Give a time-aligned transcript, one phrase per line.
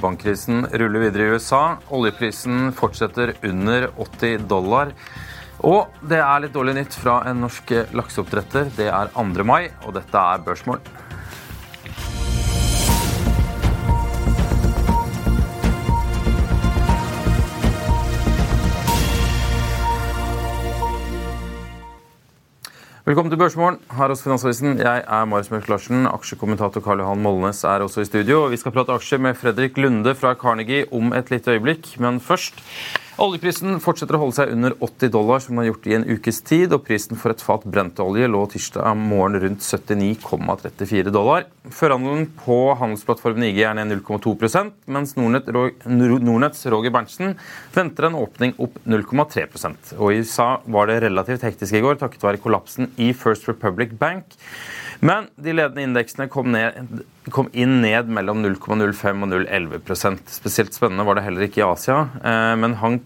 [0.00, 1.76] Bankkrisen ruller videre i USA.
[1.94, 4.94] Oljeprisen fortsetter under 80 dollar.
[5.66, 8.72] Og det er litt dårlig nytt fra en norsk lakseoppdretter.
[8.78, 9.44] Det er 2.
[9.44, 10.80] mai, og dette er Børsmål.
[23.10, 24.76] Velkommen til Børsmorgen her hos Finansavisen.
[24.78, 26.04] Jeg er Marius Mørk Larsen.
[26.06, 28.44] Aksjekommentator Karl Johan Molnes er også i studio.
[28.52, 31.88] Vi skal prate aksjer med Fredrik Lunde fra Carnegie om et lite øyeblikk.
[31.98, 32.62] Men først
[33.20, 36.38] Oljeprisen fortsetter å holde seg under 80 dollar, som den har gjort i en ukes
[36.40, 36.72] tid.
[36.72, 41.44] og Prisen for et fat brentolje lå tirsdag morgen rundt 79,34 dollar.
[41.68, 47.36] Førhandelen på handelsplattformen IG er ned 0,2% mens Nordnetts Roger Berntsen
[47.76, 52.24] venter en åpning opp 0,3% Og I USA var det relativt hektisk i går takket
[52.24, 54.32] være kollapsen i First Republic Bank.
[55.00, 57.00] Men de ledende indeksene kom, ned,
[57.32, 62.02] kom inn ned mellom 0,05 og 0,11% Spesielt spennende var det heller ikke i Asia.
[62.20, 62.98] Eh, men Hang,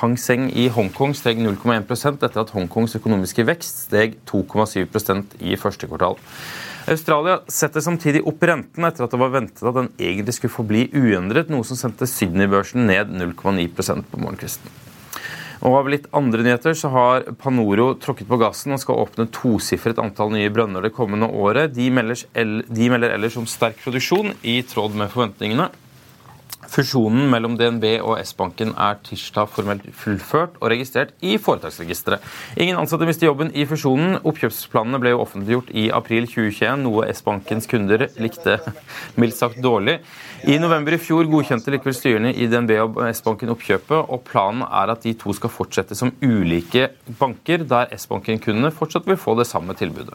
[0.00, 5.88] Hang Seng i Hongkong steg 0,1% etter at Hongkongs økonomiske vekst steg 2,7% i første
[5.88, 6.20] kvartal.
[6.88, 10.86] Australia setter samtidig opp renten etter at det var ventet at den egentlig skulle forbli
[10.96, 14.87] uendret, noe som sendte Sydney-børsen ned 0,9% på morgenkvisten.
[15.58, 19.98] Og av litt andre nyheter så har Panoro tråkket på gassen og skal åpne tosifret
[20.02, 21.74] antall nye brønner det kommende året.
[21.74, 25.70] De de melder ellers om sterk produksjon i tråd med forventningene.
[26.68, 32.24] Fusjonen mellom DNB og S-banken er tirsdag formelt fullført og registrert i foretaksregisteret.
[32.60, 34.18] Ingen ansatte mister jobben i fusjonen.
[34.20, 38.58] Oppkjøpsplanene ble jo offentliggjort i april 2021, noe S-bankens kunder likte
[39.16, 39.96] mildt sagt dårlig.
[40.46, 44.92] I november i fjor godkjente likevel styrene i DNB og S-banken oppkjøpet, og planen er
[44.92, 49.74] at de to skal fortsette som ulike banker, der S-banken-kundene fortsatt vil få det samme
[49.74, 50.14] tilbudet.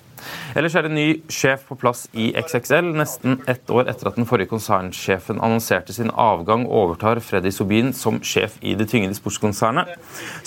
[0.55, 2.93] Ellers er det ny sjef på plass i XXL.
[2.95, 8.21] Nesten ett år etter at den forrige konsernsjefen annonserte sin avgang, overtar Freddy Sobin som
[8.23, 9.91] sjef i det tyngede sportskonsernet.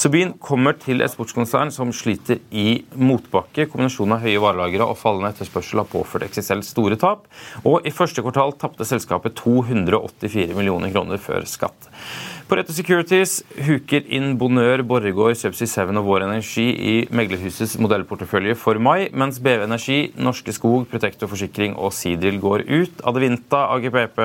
[0.01, 3.69] Sobin kommer til et sportskonsern som sliter i motbakke.
[3.69, 7.29] Kombinasjonen av høye varelagre og fallende etterspørsel har påført XXL store tap,
[7.69, 11.91] og i første kvartal tapte selskapet 200 184 millioner kroner før skatt.
[12.47, 18.79] Pareto Securities huker inn Bonør, Borregaard, Subsea 7 og Vår Energi i meglerhusets modellportefølje for
[18.79, 23.03] mai, mens BV Energi, Norske Skog, Protector Forsikring og Sidril går ut.
[23.11, 24.21] Adevinta, AGPP,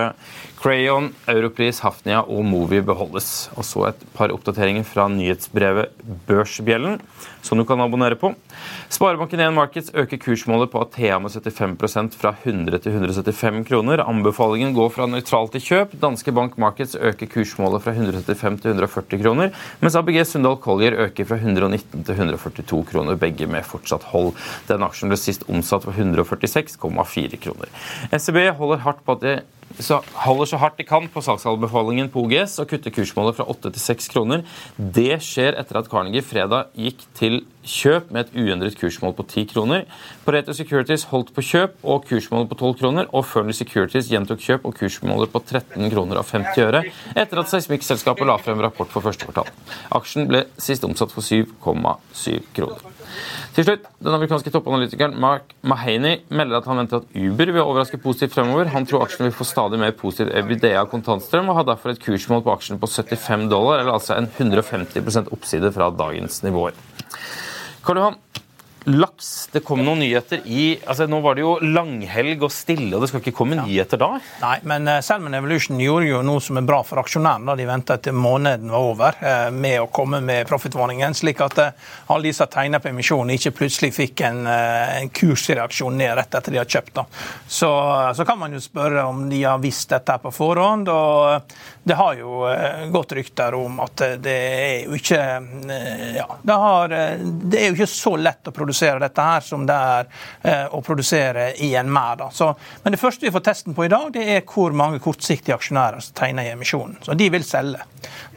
[0.61, 3.49] Crayon, Europris, Hafnia og Movi beholdes.
[3.57, 5.89] Og så et par oppdateringer fra nyhetsbrevet
[6.27, 6.99] Børsbjellen,
[7.41, 8.35] som du kan abonnere på.
[8.91, 14.05] Sparebanken1 Markets øker kursmålet på Athea med 75 fra 100 til 175 kroner.
[14.05, 15.97] Anbefalingen går fra nøytral til kjøp.
[16.01, 21.29] Danske Bank Markets øker kursmålet fra 175 til 140 kroner, mens ABG Sundal Collier øker
[21.29, 24.33] fra 119 til 142 kroner, begge med fortsatt hold.
[24.67, 27.71] Den aksjen ble sist omsatt for 146,4 kroner.
[28.17, 29.39] SEB holder hardt på at det
[29.79, 33.71] så holder så hardt de kan på salgsanbefalingen på OGS og kutter kursmålet fra 8
[33.71, 34.43] til 6 kroner.
[34.77, 39.45] Det skjer etter at Carnegie fredag gikk til kjøp med et uendret kursmål på 10
[39.53, 39.85] kroner.
[40.25, 44.65] Pareto Securities holdt på kjøp og kursmålet på 12 kroner, og Fearnley Securities gjentok kjøp
[44.67, 46.83] og kursmålet på 13 kroner og 50 øre
[47.15, 49.51] etter at seismikkselskapet la frem rapport for første kvartal.
[49.97, 53.00] Aksjen ble sist omsatt for 7,7 kroner.
[53.55, 57.99] Til slutt, Den amerikanske toppanalytikeren Mark Mahaney melder at han venter at Uber vil overraske
[58.01, 58.71] positivt fremover.
[58.73, 62.45] Han tror aksjen vil få stadig mer positiv EBITDA kontantstrøm, og har derfor et kursmål
[62.45, 66.77] på aksjen på 75 dollar, eller altså en 150% oppside fra dagens nivåer.
[67.85, 68.17] Karl Johan,
[68.83, 69.49] laks.
[69.51, 73.11] Det kom noen nyheter i altså Nå var det jo langhelg og stille, og det
[73.11, 73.65] skal ikke komme ja.
[73.67, 74.09] nyheter da?
[74.41, 77.45] Nei, men uh, Salmon Evolution gjorde jo noe som er bra for aksjonæren.
[77.49, 81.59] da De venta til måneden var over uh, med å komme med profittvarningen, slik at
[81.61, 86.39] uh, alle de som tegna på emisjonen, ikke plutselig fikk en, en kursreaksjon ned rett
[86.39, 86.95] etter de har kjøpt.
[86.97, 87.05] da.
[87.45, 87.69] Så,
[88.17, 90.89] så, kan man jo spørre om de har visst dette på forhånd.
[90.89, 92.45] og Det har jo
[92.93, 95.21] gått rykter om at det er jo ikke
[96.15, 99.77] ja, det, har, det er jo ikke så lett å produsere dette her som det
[99.77, 100.09] er
[100.41, 102.21] eh, å produsere i en mer.
[102.35, 102.51] Så,
[102.83, 106.03] men det første vi får testen på i dag, det er hvor mange kortsiktige aksjonærer
[106.03, 106.99] som tegner i emisjonen.
[107.01, 107.81] Så de vil selge.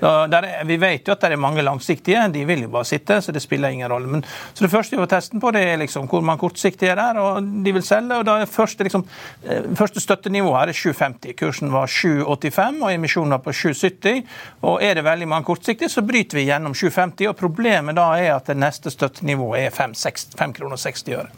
[0.05, 3.32] Er, vi vet jo at det er mange langsiktige, de vil jo bare sitte, så
[3.32, 4.11] det spiller ingen rolle.
[4.11, 7.00] Men, så det første vi får testen på, det er liksom hvor mange kortsiktige er
[7.00, 8.19] der, og de vil selge.
[8.19, 9.06] og da er første, liksom,
[9.49, 11.37] eh, første støttenivå her er 7,50.
[11.38, 14.25] Kursen var 7,85, og emisjonen var på 7,70.
[14.64, 17.28] Og er det veldig mange kortsiktige, så bryter vi gjennom 7,50.
[17.31, 20.54] og Problemet da er at det neste støttenivået er 5,60.
[20.58, 21.32] kroner 60 øre.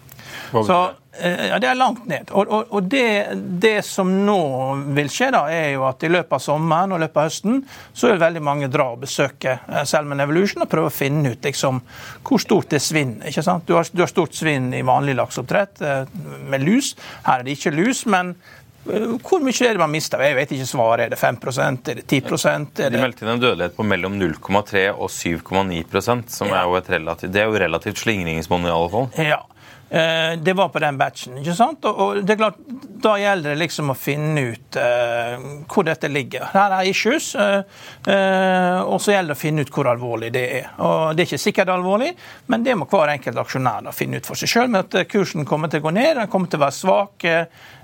[0.50, 0.90] Så
[1.20, 2.30] eh, ja, Det er langt ned.
[2.30, 3.28] Og, og, og det,
[3.60, 4.40] det, som nå
[4.96, 7.62] vil skje, da, er jo at i løpet av sommeren og løpet av høsten
[7.92, 11.48] så vil veldig mange dra og besøke eh, Selman Evolution og prøve å finne ut
[11.48, 11.80] liksom,
[12.26, 13.16] hvor stort det er svinn.
[13.26, 13.66] ikke sant?
[13.68, 16.14] Du har, du har stort svinn i vanlig lakseoppdrett eh,
[16.52, 16.94] med lus.
[17.26, 18.36] Her er det ikke lus, men
[18.86, 20.22] hvor mye er det man mister?
[20.22, 21.06] Jeg vet ikke svaret.
[21.06, 22.92] Er det 5 Er det 10 er det...
[22.94, 26.62] De meldte inn en dødelighet på mellom 0,3 og 7,9% som ja.
[26.62, 29.08] er jo et relativt, det er jo relativt slingringsmonn i alle fall.
[29.18, 29.42] Ja.
[29.90, 31.38] Eh, det var på den batchen.
[31.38, 31.84] ikke sant?
[31.84, 32.58] Og det er klart,
[33.06, 35.36] Da gjelder det liksom å finne ut uh,
[35.70, 36.48] hvor dette ligger.
[36.50, 37.60] Her er issues, uh,
[38.08, 40.72] uh, og så gjelder det å finne ut hvor alvorlig det er.
[40.82, 42.16] Og Det er ikke sikkert alvorlig,
[42.50, 44.74] men det må hver enkelt aksjonær da finne ut for seg sjøl.
[45.06, 47.28] Kursen kommer til å gå ned, den kommer til å være svak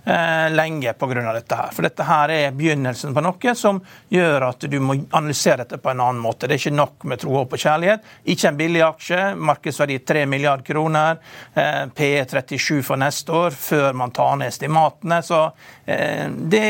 [0.05, 1.33] eh, lenge pga.
[1.33, 1.55] dette.
[1.55, 1.71] her.
[1.73, 5.91] For dette her er begynnelsen på noe som gjør at du må analysere dette på
[5.91, 6.47] en annen måte.
[6.47, 8.05] Det er ikke nok med tro, og kjærlighet.
[8.25, 9.23] Ikke en billig aksje.
[9.37, 11.19] Markedsverdi 3 milliard kroner.
[11.55, 15.23] Eh, PE 37 for neste år, før man tar ned estimatene.
[15.23, 15.45] Så
[15.87, 16.69] eh, det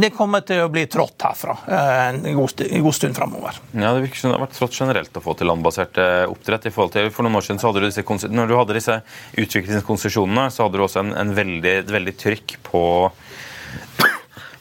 [0.00, 3.58] det kommer til å bli trått herfra eh, en god, stund framover.
[3.76, 6.70] Ja, det virker som det har vært trått generelt å få til landbasert eh, oppdrett.
[6.70, 8.98] i til, For noen år siden så hadde du disse, når du hadde disse
[9.36, 12.82] utviklingskonsesjonene, så hadde du også en, en veldig, veldig trykk på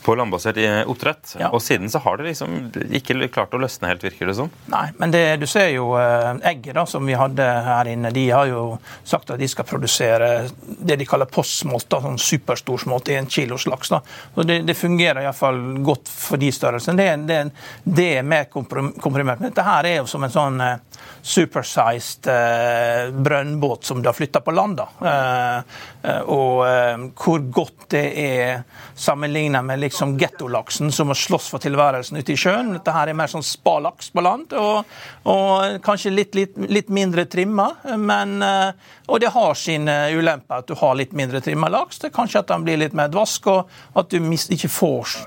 [0.03, 0.57] på landbasert
[0.89, 1.35] oppdrett.
[1.39, 1.49] Ja.
[1.53, 4.49] Og siden så har det liksom ikke klart å løsne helt, virker det som.
[4.71, 8.11] Nei, men det, du ser jo eh, egget da, som vi hadde her inne.
[8.15, 8.63] De har jo
[9.03, 10.31] sagt at de skal produsere
[10.61, 13.93] det de kaller postsmolt, sånn superstorsmolt i en kilos laks.
[13.93, 14.01] da.
[14.35, 16.97] Så Det, det fungerer iallfall godt for de størrelsene.
[16.97, 17.41] Det, det,
[17.83, 19.39] det, er mer komprimert.
[19.39, 20.77] Men dette her er jo som en sånn eh,
[21.21, 24.81] supersized eh, brønnbåt som de har flytta på land.
[24.81, 24.89] da.
[25.11, 28.63] eh, og eh, hvor godt det er
[28.95, 32.71] sammenligna med liksom gettolaksen som må slåss for tilværelsen ute i sjøen.
[32.77, 34.87] Dette her er mer sånn spalaks på land, og,
[35.27, 37.67] og kanskje litt, litt, litt, mindre trimma.
[37.99, 38.71] Men, eh,
[39.11, 41.99] og det har sine ulemper at du har litt mindre trimma laks.
[41.99, 45.17] Det er kanskje at den blir litt mer dvask, og at du ikke får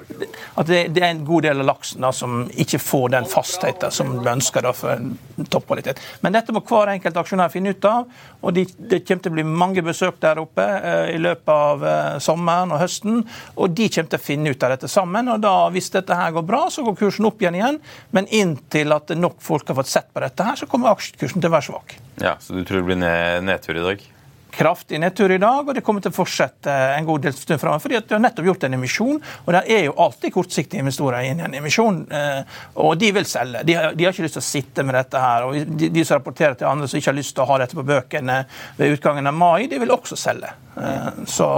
[0.55, 3.93] At det, det er en god del av laksen da, som ikke får den fastheten
[3.93, 5.15] som du ønsker da, for en
[5.51, 6.01] toppkvalitet.
[6.23, 8.09] Men dette må hver enkelt aksjonær finne ut av.
[8.41, 11.85] og Det de kommer til å bli mange besøk der oppe eh, i løpet av
[11.85, 13.23] eh, sommeren og høsten.
[13.59, 15.29] Og de kommer til å finne ut av dette sammen.
[15.29, 17.81] og da, Hvis dette her går bra, så går kursen opp igjen igjen.
[18.15, 21.51] Men inntil at nok folk har fått sett på dette, her, så kommer aksjekursen til
[21.51, 21.97] å være svak.
[22.23, 23.01] Ja, Så du tror det blir
[23.43, 24.11] nedtur i dag?
[24.55, 27.83] kraftig nedtur i dag, og det kommer til å fortsette en god del stund framover.
[27.85, 31.27] Fordi at du har nettopp gjort en emisjon, og det er jo alltid kortsiktige investorer
[31.27, 32.03] i en emisjon.
[32.15, 33.65] Eh, og de vil selge.
[33.67, 35.49] De har, de har, ikke lyst til å sitte med dette her.
[35.49, 37.79] Og de, de, som rapporterer til andre som ikke har lyst til å ha dette
[37.79, 38.39] på bøkene
[38.79, 40.55] ved utgangen av mai, de vil også selge.
[40.79, 41.49] Eh, så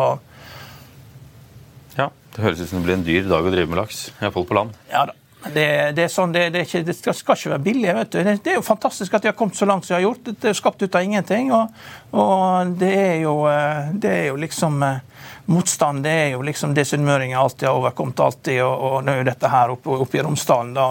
[2.37, 4.59] det høres ut som det blir en dyr dag å drive med laks, iallfall på
[4.59, 4.77] land.
[4.93, 5.17] Ja da.
[5.47, 7.93] Det, det, sånn, det, ikke, det, skal ikke være billig.
[7.95, 8.19] vet du.
[8.27, 10.31] Det, er jo fantastisk at de har kommet så langt som de har gjort.
[10.33, 11.53] Det er skapt ut av ingenting.
[11.55, 11.77] Og,
[12.19, 15.16] og det, er jo, eh, det er jo liksom eh,
[15.47, 18.21] motstand det er jo liksom det sunnmøringer alltid har overkommet.
[18.21, 20.87] alltid, og, og nå er dette her oppe, oppe i Romsdalen, da,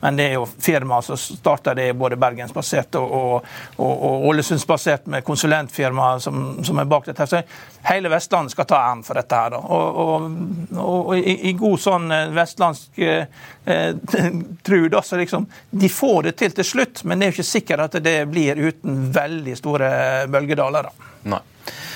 [0.00, 3.46] men det er jo firma som starter det både bergensbasert og, og,
[3.78, 7.26] og ålesundsbasert med konsulentfirma som, som, er bak dette.
[7.26, 7.42] Så
[7.88, 9.56] hele Vestlandet skal ta æren for dette her.
[9.56, 13.26] da, Og, i, i, god sånn eh, vestlandsk eh,
[14.66, 17.50] tru, da, så liksom De får det til til slutt, men det er jo ikke
[17.50, 19.90] sikkert at det blir uten veldig store
[20.30, 20.90] bølgedaler.
[20.90, 21.12] da.
[21.34, 21.42] Nei.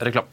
[0.00, 0.30] Reklam.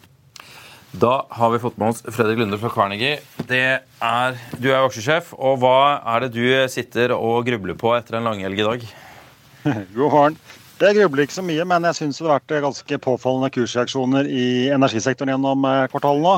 [0.91, 3.19] Da har vi fått med oss Fredrik Lunde fra Carnegie.
[3.47, 8.19] Er, du er jo aksjesjef, og hva er det du sitter og grubler på etter
[8.19, 8.87] en langhelg i dag?
[9.95, 10.39] God morgen.
[10.81, 14.45] Jeg grubler ikke så mye, men jeg syns det har vært ganske påfallende kursreaksjoner i
[14.73, 16.33] energisektoren gjennom eh, kvartalet nå.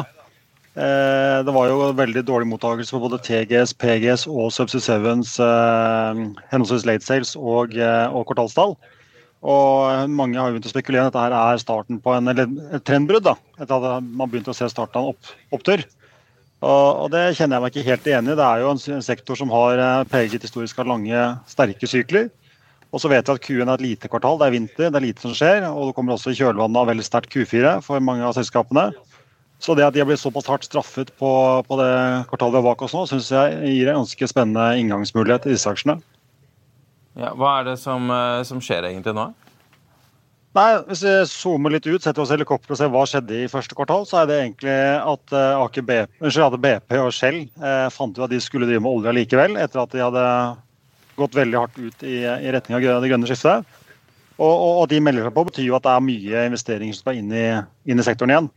[0.73, 6.23] Eh, det var jo veldig dårlig mottakelse på både TGS, PGS og Subsea Sevens eh,
[6.51, 8.75] henholdsvis late sales og, og kvartalstall.
[9.43, 13.25] Og mange har begynt å spekulere at dette er starten på en, et trendbrudd.
[13.25, 15.83] da, Etter at man begynte å se starten av en opp, opptur.
[16.63, 18.37] Og, og, Det kjenner jeg meg ikke helt enig i.
[18.39, 22.29] Det er jo en, en sektor som har eh, preget historisk av lange, sterke sykler.
[22.93, 24.37] Og så vet vi at Q1 er et lite kvartal.
[24.39, 25.65] Det er vinter, det er lite som skjer.
[25.71, 28.91] Og det kommer også i kjølvannet av veldig sterkt Q4 for mange av selskapene.
[29.63, 31.29] Så det at de har blitt såpass hardt straffet på,
[31.67, 31.91] på det
[32.29, 35.71] kvartalet vi har bak oss nå, syns jeg gir en ganske spennende inngangsmulighet i disse
[35.71, 36.01] aksjene.
[37.19, 39.29] Ja, hva er det som, eh, som, skjer egentlig nå?
[40.53, 43.77] Nei, Hvis vi zoomer litt ut, setter oss helikopter og ser hva skjedde i første
[43.77, 44.75] kvartal, så er det egentlig
[45.13, 49.57] at Aker BP, og Shell eh, fant ut at de skulle drive med olje likevel,
[49.57, 50.25] etter at de hadde
[51.17, 53.65] gått veldig hardt ut i, i retning av det grønne skiftet.
[54.41, 57.19] Og, og, de melder seg på, betyr jo at det er mye investeringer som skal
[57.19, 57.47] inn i,
[57.89, 58.51] inn i sektoren igjen.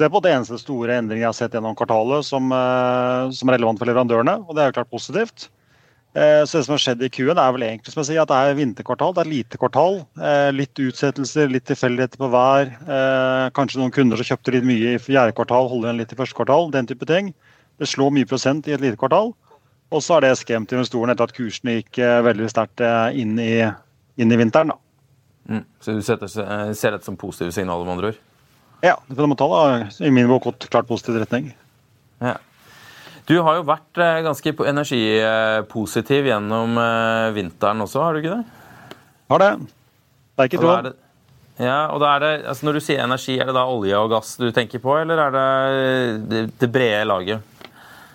[0.00, 3.50] Det er på det eneste store endringen jeg har sett gjennom kvartalet som, uh, som
[3.50, 5.46] er relevant for leverandørene, og det er jo klart positivt.
[6.12, 8.28] Eh, så det som har skjedd i Q-en, er vel egentlig som jeg sier, at
[8.28, 10.02] det er vinterkvartal, det er lite kvartal.
[10.20, 12.74] Eh, litt utsettelser, litt tilfeldigheter på hver.
[12.84, 16.18] Eh, kanskje noen kunder som kjøpte litt mye i fjerde kvartal, holder igjen litt i
[16.18, 16.68] første kvartal.
[16.74, 17.32] Den type ting.
[17.80, 19.32] Det slår mye prosent i et lite kvartal.
[19.92, 22.80] Og så er det skremt investorene etter at kursene gikk veldig sterkt
[23.16, 23.64] inn i,
[24.16, 24.72] inn i vinteren.
[25.48, 25.64] Mm.
[25.84, 28.22] Så du setter, ser dette som positive signaler, med andre ord?
[28.84, 31.52] Ja, det fundamentale har i min bok klart positiv retning.
[32.24, 32.38] Ja.
[33.28, 38.98] Du har jo vært eh, ganske energipositiv gjennom eh, vinteren også, har du ikke det?
[39.30, 39.52] Har det.
[40.32, 40.92] Det er ikke tråd.
[41.60, 44.10] Ja, og da er det, altså Når du sier energi, er det da olje og
[44.10, 47.48] gass du tenker på, eller er det det, brede laget?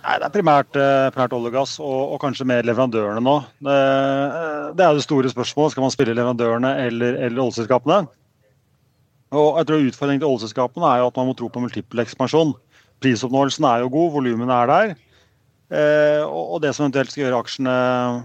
[0.04, 3.38] Nei, Det er primært, eh, primært olje og gass, og, og, kanskje mer leverandørene nå.
[3.64, 3.80] Det,
[4.76, 5.76] det, er det store spørsmålet.
[5.76, 8.04] Skal man spille leverandørene eller, eller oljeselskapene?
[9.38, 12.56] Og jeg tror Utfordringen til oljeselskapene er jo at man må tro på multiple ekspansjon.
[13.04, 14.96] Prisoppnåelsen er jo god, volumene er der.
[15.68, 17.74] Eh, og det som eventuelt skal gjøre aksjene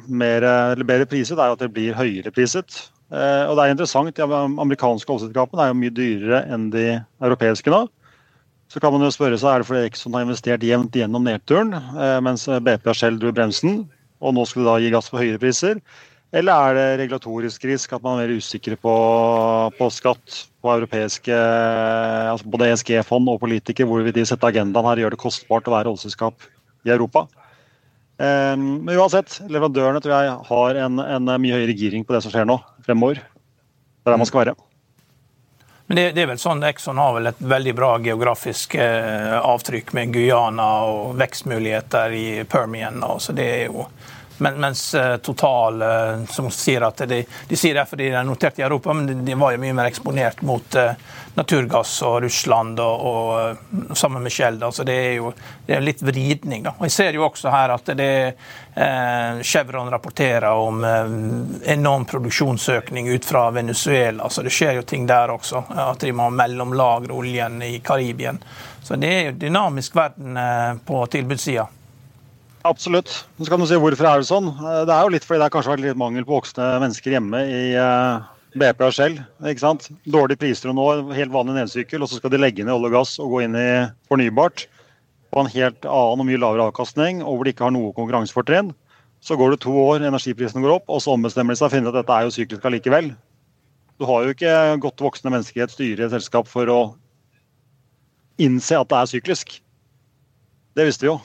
[0.06, 0.46] mer,
[0.86, 2.84] bedre priset, er at det blir høyere priset.
[3.12, 4.22] Eh, og det er interessant, De
[4.62, 6.86] amerikanske oljeselskapene er jo mye dyrere enn de
[7.20, 7.84] europeiske nå.
[8.72, 11.74] Så kan man jo spørre seg, Er det fordi Exxon har investert jevnt gjennom nedturen,
[11.74, 13.84] eh, mens BP selv dro bremsen,
[14.22, 15.82] og nå skulle de da gi gass på høyere priser?
[16.32, 18.94] Eller er det regulatorisk risk, at man er mer usikker på,
[19.76, 24.96] på skatt på europeiske altså både ESG-fond og politikere, hvor vil de sette agendaen her
[24.96, 26.46] og gjøre det kostbart å være oljeselskap
[26.88, 27.26] i Europa?
[28.16, 32.32] Um, men uansett, leverandørene tror jeg har en, en, mye høyere giring på det som
[32.32, 33.20] skjer nå fremover.
[33.20, 34.56] Det er der man skal være.
[35.90, 39.92] Men det, det, er vel sånn Exxon har vel et veldig bra geografisk eh, avtrykk
[39.98, 43.02] med Guyana og vekstmuligheter i Permian.
[43.20, 43.88] Så det er jo
[44.38, 48.26] men, mens uh, Total, uh, som sier at de, de sier det fordi de er
[48.26, 50.92] notert i Europa, men de, var jo mye mer eksponert mot uh,
[51.34, 54.60] naturgass og Russland og, og sammen med Shell.
[54.72, 55.32] Så det er jo
[55.66, 56.66] det er litt vridning.
[56.66, 56.74] Da.
[56.78, 58.12] Og Jeg ser jo også her at det
[59.44, 64.28] Chevron rapporterer om enorm produksjonsøkning ut fra Venezuela.
[64.32, 65.64] Så det skjer jo ting der også.
[65.88, 68.40] At de må mellomlagre oljen i Karibien.
[68.82, 70.40] Så det er jo dynamisk verden
[70.84, 71.68] på tilbudssida.
[72.68, 73.10] Absolutt.
[73.42, 74.50] Så kan du si Hvorfor er det sånn?
[74.52, 77.16] Eh, det er jo litt fordi det har kanskje vært litt mangel på voksne mennesker
[77.16, 78.28] hjemme i eh,
[78.58, 79.16] BP og Shell.
[79.48, 79.88] ikke sant?
[80.06, 82.96] Dårlige priser å nå, helt vanlig nedsykkel, og så skal de legge ned olje og
[82.98, 83.68] gass og gå inn i
[84.10, 84.66] fornybart
[85.32, 88.70] på en helt annen og mye lavere avkastning, og hvor de ikke har noe konkurransefortrinn.
[89.22, 91.92] Så går det to år, energiprisene går opp, og så ombestemmer de seg og finner
[91.92, 93.12] at dette er jo syklisk allikevel.
[93.96, 96.80] Du har jo ikke godt voksne mennesker i et styre i et selskap for å
[98.42, 99.60] innse at det er syklisk.
[100.76, 101.20] Det visste vi jo.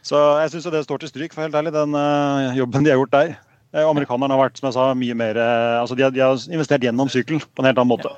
[0.00, 0.06] Ja.
[0.06, 2.96] Så jeg syns det står til stryk, for helt ærlig, den uh, jobben de har
[3.00, 3.36] gjort der.
[3.74, 6.82] Uh, amerikanerne har vært som jeg sa, mye mer uh, altså de de har investert
[6.82, 8.14] gjennom sykkelen på en helt annen måte.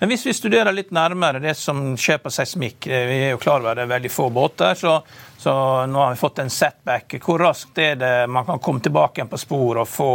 [0.00, 3.62] Men hvis vi studerer litt nærmere det som skjer på seismikk, vi er jo klar
[3.62, 4.96] over det er veldig få båter, så,
[5.38, 5.54] så
[5.86, 7.14] nå har vi fått en setback.
[7.22, 10.10] Hvor raskt er det man kan komme tilbake igjen på spor og få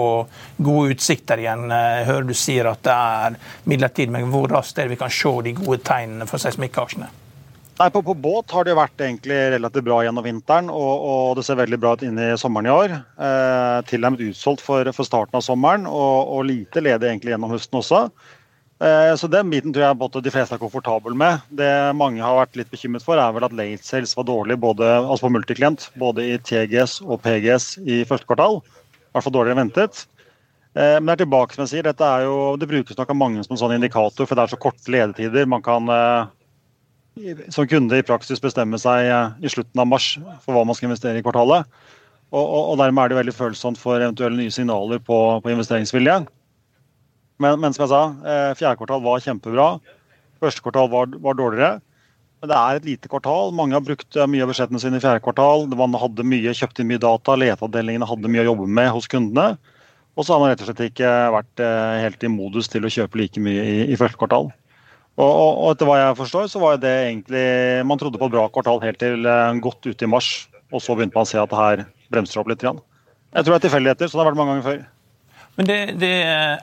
[0.58, 1.72] gode utsikter igjen?
[1.72, 3.40] Jeg hører du sier at det er
[3.72, 7.10] midlertidig, men hvor raskt er det vi kan se de gode tegnene for seismikkaksjene?
[7.80, 11.46] Nei, på, på, båt har det vært egentlig relativt bra gjennom vinteren, og, og det
[11.48, 12.96] ser veldig bra ut inn i sommeren i år.
[13.24, 17.80] Eh, Tilnærmet utsolgt for, for, starten av sommeren, og, og lite ledig egentlig gjennom høsten
[17.80, 18.02] også.
[18.84, 21.40] Eh, så Den biten tror jeg de fleste er komfortable med.
[21.56, 24.90] Det mange har vært litt bekymret for, er vel at late sales var dårlig både,
[25.00, 28.60] altså på multiklient, både i TGS og PGS i første kvartal.
[28.60, 30.02] I hvert fall dårligere enn ventet.
[30.76, 33.20] Eh, men det er tilbake som jeg sier, dette er jo, det brukes nok av
[33.24, 35.48] mange som en sånn indikator, for det er så korte ledetider.
[35.48, 36.36] Man kan eh,
[37.54, 39.10] som kunde i praksis bestemme seg
[39.44, 41.68] i slutten av mars for hva man skal investere i kvartalet.
[42.30, 46.20] Og, og, og dermed er det veldig følsomt for eventuelle nye signaler på, på investeringsvilje.
[47.40, 49.70] Men, men, som jeg sa, eh, fjerde kvartal var kjempebra.
[50.44, 51.80] Første kvartal var, var, dårligere.
[52.40, 53.54] Men det er et lite kvartal.
[53.56, 55.66] Mange har brukt eh, mye av budsjettene sine i fjerde kvartal.
[55.80, 59.56] Man hadde mye, kjøpte inn mye data, leteavdelingene hadde mye å jobbe med hos kundene.
[60.20, 62.92] Og så har man rett og slett ikke vært eh, helt i modus til å
[62.92, 64.52] kjøpe like mye i, i første kvartal.
[65.20, 67.42] Og, og, og, etter hva jeg forstår, så var det egentlig
[67.88, 69.28] Man trodde på et bra kvartal helt til
[69.60, 71.84] godt ute i mars, og så begynte man å se at det her
[72.14, 72.64] bremser opp litt.
[72.64, 72.80] Igjen.
[73.36, 74.88] Jeg tror det er tilfeldigheter, sånn har det vært mange ganger før.
[75.60, 76.10] Men det, det,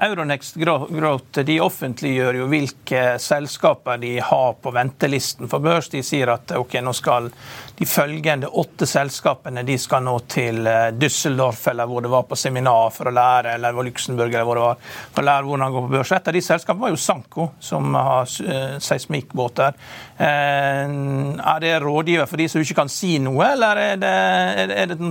[0.01, 5.91] Euronext Growth de offentliggjør jo hvilke selskaper de har på ventelisten for børs.
[5.93, 7.29] De sier at ok, nå skal
[7.78, 12.38] de følgende åtte selskapene de skal nå til eh, Düsseldorf eller hvor det var på
[12.38, 14.78] seminar for å lære, eller det Luxembourg eller hvor det var,
[15.12, 16.12] for å lære hvordan det går på børs.
[16.16, 19.76] Et av de selskapene var jo Sanko, som har uh, seismikkbåter.
[20.16, 24.14] Uh, er det rådgiver for de som ikke kan si noe, eller er det,
[24.56, 25.11] er det,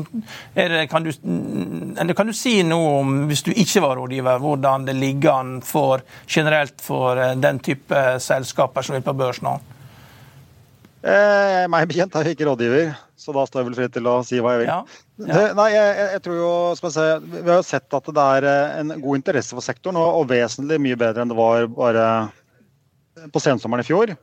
[0.56, 1.12] er det, kan, du,
[2.18, 6.02] kan du si noe om, hvis du ikke var rådgiver, hvordan det ligger an for,
[6.26, 9.58] generelt for den type selskaper som er på børs nå?
[11.06, 14.16] Eh, meg bekjent er jeg ikke rådgiver, så da står jeg vel fritt til å
[14.26, 14.70] si hva jeg vil.
[14.72, 14.78] Ja,
[15.20, 15.26] ja.
[15.28, 18.24] Det, nei, jeg, jeg, tror jo, skal jeg si, Vi har jo sett at det
[18.38, 21.68] er eh, en god interesse for sektoren, og, og vesentlig mye bedre enn det var
[21.76, 22.08] bare
[23.34, 24.16] på sensommeren i fjor.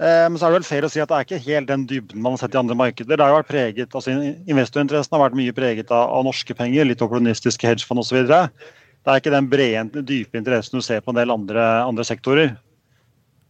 [0.00, 1.88] Eh, men så er det vel fair å si at det er ikke helt den
[1.88, 3.16] dybden man har sett i andre markeder.
[3.16, 4.12] Det har jo vært preget, altså
[4.48, 8.22] Investorinteressen har vært mye preget av, av norske penger, litt opportunistiske hedgefond osv.
[8.28, 12.58] Det er ikke den brede, dype interessen du ser på en del andre, andre sektorer.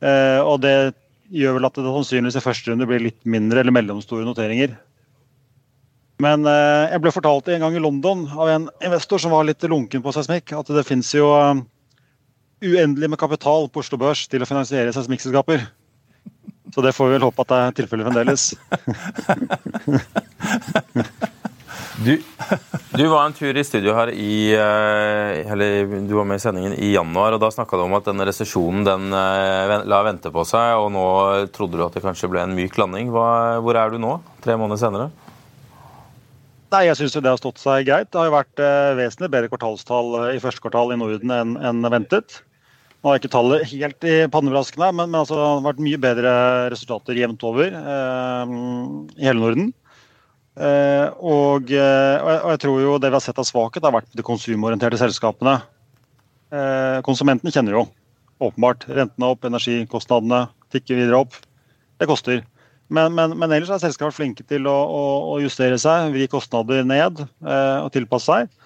[0.03, 0.75] Eh, og det
[1.31, 4.75] gjør vel at det sannsynligvis i første runde blir litt mindre eller mellomstore noteringer.
[6.21, 9.65] Men eh, jeg ble fortalt en gang i London av en investor som var litt
[9.71, 11.57] lunken på seismikk, at det fins jo uh,
[12.61, 15.65] uendelig med kapital på Oslo Børs til å finansiere seismikkselskaper.
[16.75, 18.43] Så det får vi vel håpe at det er tilfellet fremdeles.
[22.01, 22.23] Du,
[22.97, 26.73] du, var en tur i studio her i eh, eller du var med i sendingen
[26.73, 27.35] i januar.
[27.37, 30.89] og Da snakka du om at denne resesjonen den eh, la vente på seg, og
[30.95, 31.05] nå
[31.53, 33.11] trodde du at det kanskje ble en myk landing.
[33.13, 35.11] Hva, hvor er du nå, tre måneder senere?
[36.73, 38.09] Nei, Jeg syns det har stått seg greit.
[38.09, 41.91] Det har jo vært eh, vesentlig bedre kvartalstall i første kvartal i Norden enn, enn
[41.93, 42.41] ventet.
[43.01, 46.33] Nå er ikke tallet helt i pannebraskene, men, men altså, det har vært mye bedre
[46.73, 48.57] resultater jevnt over eh,
[49.21, 49.71] i hele Norden.
[50.61, 54.11] Eh, og, eh, og, jeg tror jo det vi har sett av svakhet, har vært
[54.17, 55.57] de konsumorienterte selskapene.
[56.53, 57.87] Eh, konsumentene kjenner jo
[58.45, 61.39] åpenbart rentene opp, energikostnadene tikker videre opp.
[62.01, 62.43] Det koster.
[62.91, 66.83] Men, men, men ellers er selskapet flinke til å, å, å, justere seg, vri kostnader
[66.89, 68.57] ned og tilpasse seg.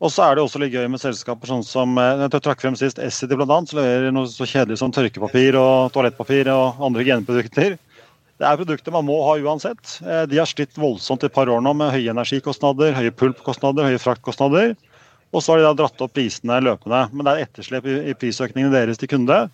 [0.00, 3.00] Og så er det også litt gøy med selskaper sånn som jeg trakk frem sist
[3.02, 3.58] Essity bl.a.
[3.68, 7.76] som leverer noe så kjedelig som tørkepapir og toalettpapir og andre hygieneprodukter.
[8.36, 9.96] Det er produkter man må ha uansett.
[10.04, 13.88] Eh, de har slitt voldsomt i et par år nå med høye energikostnader, høye pulpkostnader,
[13.88, 14.74] høye fraktkostnader.
[15.32, 17.06] Og så har de da dratt opp prisene løpende.
[17.12, 19.46] Men det er etterslep i prisøkningene deres til kunde.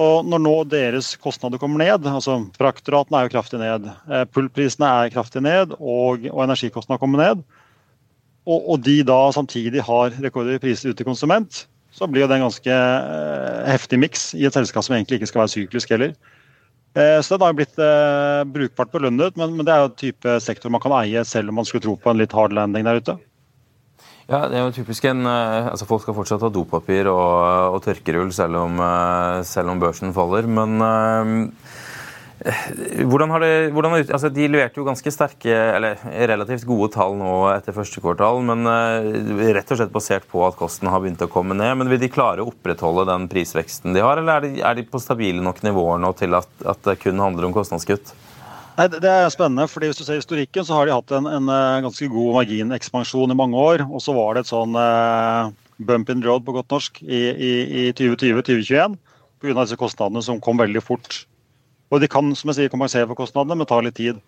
[0.00, 4.88] Og når nå deres kostnader kommer ned, altså fraktratene er jo kraftig ned, eh, pulpprisene
[4.88, 7.44] er kraftig ned, og, og energikostnadene kommer ned,
[8.44, 11.62] og, og, de da samtidig har rekordhøye priser ut til konsument,
[11.94, 15.30] så blir jo det en ganske eh, heftig miks i et selskap som egentlig ikke
[15.30, 16.16] skal være syklisk heller.
[16.94, 20.70] Eh, så den har blitt eh, brukbart belønnet, men, det er jo en type sektor
[20.70, 23.16] man kan eie selv om man skulle tro på en litt hard landing der ute.
[24.30, 27.80] Ja, det er jo typisk en, eh, altså Folk skal fortsatt ha dopapir og, og
[27.84, 28.78] tørkerull selv om,
[29.44, 30.46] selv om, børsen faller.
[30.46, 31.50] Men
[32.44, 37.30] hvordan har det, hvordan, altså De leverte jo ganske sterke, eller relativt gode tall nå
[37.54, 41.30] etter første kvartal, men uh, rett og slett basert på at kosten har begynt å
[41.32, 41.72] komme ned.
[41.80, 44.84] Men Vil de klare å opprettholde den prisveksten de har, eller er de, er de
[44.84, 48.12] på stabile nok nivåer nå til at, at, det kun handler om kostnadskutt?
[48.76, 51.48] Nei, Det er spennende, fordi hvis du ser historikken, så har de hatt en, en
[51.48, 53.86] eh, ganske god marginekspansjon i mange år.
[53.86, 57.52] Og så var det et sånn eh, bump in road på godt norsk i, i,
[57.86, 58.98] i 2020-2021
[59.40, 59.62] pga.
[59.62, 61.22] disse kostnadene som kom veldig fort.
[61.94, 64.18] Og de kan som jeg sier, kompensere for kostnadene, men tar litt tid.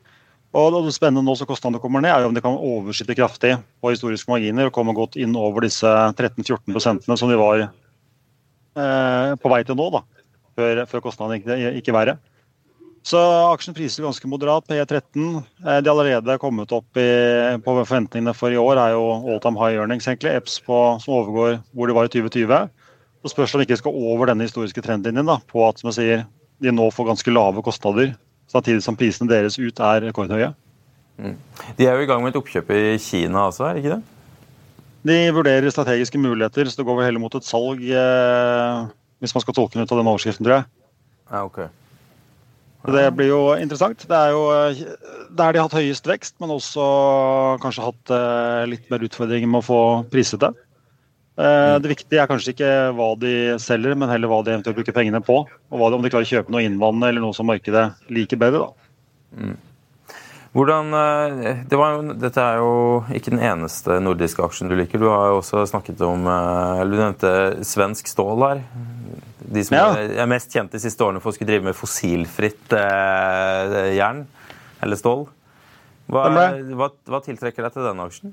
[0.57, 3.91] Og Det spennende nå som kostnadene kommer ned, er om de kan overskyte kraftig på
[3.91, 9.61] historiske marginer og komme godt inn over disse 13-14% som de var eh, på vei
[9.67, 10.05] til nå, da,
[10.57, 12.17] før, før kostnadene gikk, gikk i.
[13.07, 13.19] Så
[13.53, 15.27] aksjen priser ganske moderat, PE13.
[15.67, 17.11] Eh, de allerede kommet opp i,
[17.63, 20.39] på forventningene for i år, er jo all time high earnings, egentlig.
[20.39, 22.73] EPS på, som overgår hvor de var i 2020.
[23.27, 25.91] Så spørs det om vi ikke skal over denne historiske trendlinjen da, på at som
[25.91, 26.27] jeg sier,
[26.63, 28.15] de nå får ganske lave kostnader,
[28.51, 30.53] samtidig som prisene deres ut er rekordhøye.
[31.17, 31.37] Mm.
[31.79, 34.03] De er jo i gang med et oppkjøp i Kina også, er det ikke det?
[35.07, 38.87] De vurderer strategiske muligheter, så det går vel heller mot et salg, eh,
[39.23, 40.71] hvis man skal tolke den ut av den overskriften, tror jeg.
[41.31, 41.67] Ja, ok.
[42.87, 44.05] Det blir jo interessant.
[44.07, 44.43] Det er jo
[45.35, 46.85] der de har hatt høyest vekst, men også
[47.63, 49.81] kanskje hatt eh, litt mer utfordringer med å få
[50.13, 50.53] priset det.
[51.37, 54.97] Eh, det viktige er kanskje ikke hva de selger, men heller hva de eventuelt bruker
[54.97, 55.43] pengene på.
[55.45, 58.67] Og om de klarer å kjøpe noe innvandrende eller noe som markedet liker bedre.
[58.67, 59.57] da.
[60.57, 62.71] Hvordan, eh, det jo, dette er jo
[63.13, 65.03] ikke den eneste nordiske aksjen du liker.
[65.03, 67.33] Du har jo også snakket om eh, Du nevnte
[67.69, 68.63] svensk stål her.
[69.47, 69.91] De som ja.
[70.25, 74.25] er mest kjent de siste årene for å skulle drive med fossilfritt eh, jern
[74.81, 75.27] eller stål.
[76.09, 78.33] Hva, hva, hva tiltrekker deg til denne aksjen?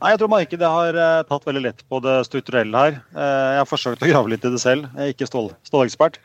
[0.00, 2.94] Nei, Jeg tror markedet har uh, tatt veldig lett på det strukturelle her.
[3.12, 4.86] Uh, jeg har forsøkt å grave litt i det selv.
[4.96, 6.16] Jeg er ikke stål, stålekspert.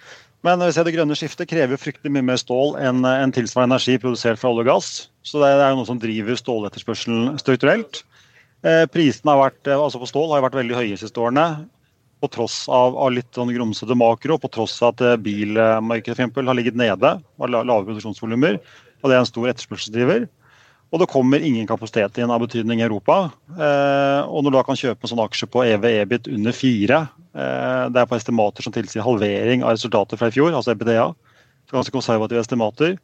[0.47, 3.97] Men vi ser det grønne skiftet krever fryktelig mye mer stål enn en tilsvarende energi
[3.99, 4.89] produsert fra olje og gass.
[5.27, 8.05] Så det er jo noe som driver ståletterspørselen strukturelt.
[8.63, 11.65] Uh, prisene altså på stål har vært veldig høye de siste årene.
[12.23, 17.11] På tross av litt sånn grumsete makro, på tross av at bilmarkedet har ligget nede,
[17.19, 18.61] har lave produksjonsvolumer.
[19.03, 20.29] Og det er en stor etterspørselsdriver.
[20.95, 23.25] Og det kommer ingen kapasitet inn av betydning i Europa.
[23.51, 26.99] Eh, og når du da kan kjøpe en sånn aksje på EV-EBIT under fire,
[27.35, 31.09] eh, det er på estimater som tilsier halvering av resultatet fra i fjor, altså EBDA,
[31.73, 32.95] ganske konservative estimater.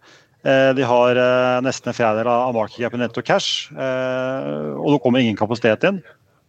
[0.47, 1.19] Eh, de har
[1.67, 5.99] nesten en fjerdedel av market cap i netto cash, og det kommer ingen kapasitet inn.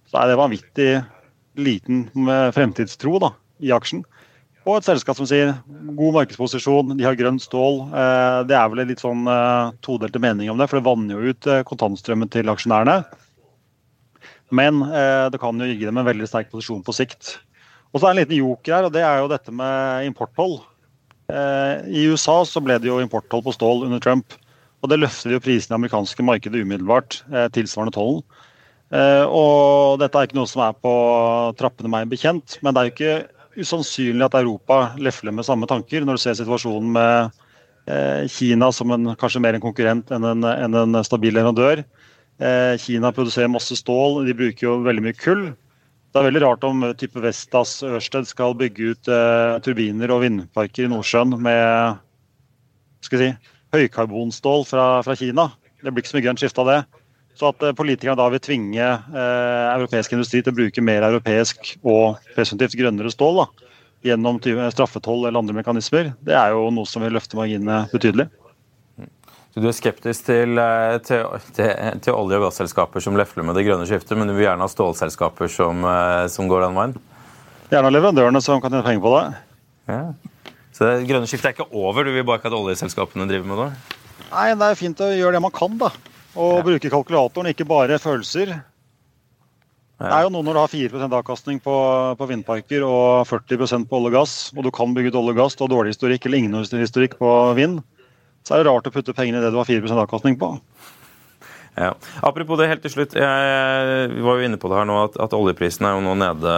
[0.07, 0.91] Så er det vanvittig
[1.59, 2.07] liten
[2.55, 4.07] fremtidstro da, i aksjen.
[4.63, 5.57] Og et selskap som sier
[5.99, 7.81] god markedsposisjon, de har grønt stål.
[7.91, 11.17] Eh, det er vel en litt sånn eh, todelte mening om det, for det vanner
[11.17, 13.01] jo ut eh, kontantstrømmen til aksjonærene.
[14.53, 14.83] Men
[15.33, 17.39] det kan jo gi dem en veldig sterk posisjon på sikt.
[17.89, 20.59] Og så er det en liten joker her, og det er jo dette med importtoll.
[21.33, 24.37] I USA så ble det jo importtoll på stål under Trump.
[24.85, 27.23] Og det løfter jo prisene i amerikanske markedet umiddelbart,
[27.57, 28.21] tilsvarende tollen.
[29.33, 30.93] Og dette er ikke noe som er på
[31.57, 33.17] trappene meg bekjent, men det er jo ikke
[33.59, 37.43] usannsynlig at Europa lefler med samme tanker, når du ser situasjonen med
[37.91, 41.85] eh, Kina som en, kanskje mer en konkurrent enn en, enn en stabil leverandør.
[42.43, 45.51] Eh, Kina produserer masse stål, de bruker jo veldig mye kull.
[46.13, 50.87] Det er veldig rart om type Vestas Ørsted skal bygge ut eh, turbiner og vindparker
[50.87, 52.01] i Nordsjøen med
[53.03, 53.31] skal si,
[53.75, 55.49] høykarbonstål fra, fra Kina.
[55.83, 56.81] Det blir ikke så mye grønt skifte av det.
[57.43, 61.73] Så at eh, politikerne da vil tvinge eh, europeisk industri til å bruke mer europeisk
[61.83, 63.47] og presumptivt grønnere stål da,
[64.07, 64.39] gjennom
[64.71, 68.29] straffetoll eller andre mekanismer, det er jo noe som vil løfte marginene betydelig.
[69.53, 71.27] Så Du er skeptisk til, eh, til,
[71.57, 71.73] til,
[72.07, 74.71] til olje- og gasselskaper som lefler med det grønne skiftet, men du vil gjerne ha
[74.71, 76.95] stålselskaper som, eh, som går den veien?
[77.75, 79.27] Gjerne leverandørene som kan tjene penger på det.
[79.91, 80.01] Ja.
[80.71, 83.65] Så det grønne skiftet er ikke over, du vil bare ikke at oljeselskapene driver med
[83.65, 83.99] det?
[84.31, 85.91] Nei, det er fint å gjøre det man kan, da.
[86.33, 86.67] Og ja.
[86.67, 88.55] bruke kalkulatoren, ikke bare følelser.
[90.03, 91.75] Det er jo noe når du har 4% avkastning på,
[92.19, 95.43] på, vindparker og 40% på olje og gass, og du kan bygge ut olje og
[95.45, 97.79] gass, du har dårlig historikk eller ingen historikk på vind,
[98.43, 100.57] så er det rart å putte pengene i det du har 4% avkastning på.
[101.79, 101.95] Ja.
[102.21, 103.15] Apropos det helt til slutt.
[103.17, 106.17] Jeg, vi var jo inne på det her nå at, at oljeprisen er jo nå
[106.21, 106.57] nede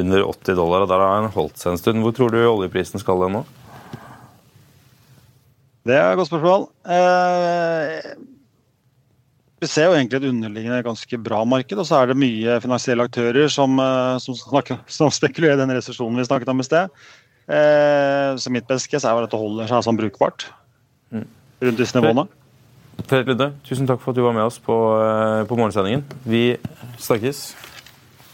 [0.00, 0.86] under 80 dollar.
[0.86, 2.00] og Der har den holdt seg en stund.
[2.06, 3.42] Hvor tror du oljeprisen skal den nå?
[5.86, 6.64] Det er et godt spørsmål.
[6.90, 8.16] Eh,
[9.62, 13.06] vi ser jo egentlig et underliggende ganske bra marked, og så er det mye finansielle
[13.06, 16.90] aktører som, eh, som, snakker, som spekulerer i den resesjonen vi snakket om i sted.
[17.46, 20.48] Eh, så mitt beste er at dette holder seg sånn brukbart
[21.14, 22.26] rundt disse nivåene.
[23.06, 26.02] Per Ludde, tusen takk for at du var med oss på, eh, på morgensendingen.
[26.26, 26.56] Vi
[26.98, 27.54] snakkes.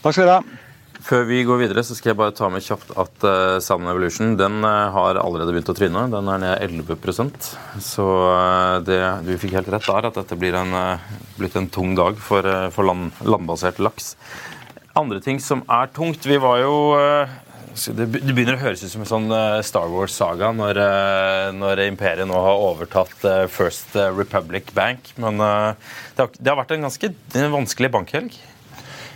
[0.02, 0.61] Takk skal dere ha.
[1.02, 4.36] Før vi går videre, så skal jeg bare ta med kjapt at uh, Salmon Evolution
[4.38, 6.04] den uh, har allerede begynt å tryne.
[6.12, 7.48] Den er ned 11%
[7.82, 10.76] Så uh, det, du fikk helt rett der, at dette blir en,
[11.40, 14.14] blitt en tung dag for, for land, landbasert laks.
[14.98, 16.74] Andre ting som er tungt Vi var jo
[17.72, 19.34] det begynner å høres ut som en sånn
[19.64, 20.76] Star Wars-saga når,
[21.56, 25.08] når, imperiet nå har overtatt First Republic Bank.
[25.16, 27.14] Men det har, det har vært en ganske
[27.56, 28.36] vanskelig bankhelg.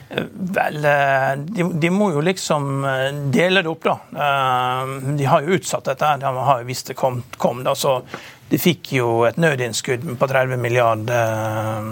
[0.09, 3.99] Vel, eh, de, de, må jo liksom eh, dele det opp, da.
[4.13, 6.17] Eh, de har jo utsatt dette.
[6.23, 7.23] De har jo visst det kom.
[7.37, 8.01] kom da, så
[8.49, 11.89] De fikk jo et nødinnskudd på 30 milliarder